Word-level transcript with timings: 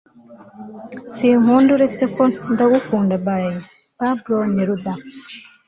sinkunda 1.15 1.69
uretse 1.75 2.03
ko 2.15 2.23
ndagukunda 2.53 3.15
by 3.25 3.45
pablo 3.99 4.37
neruda 4.55 4.93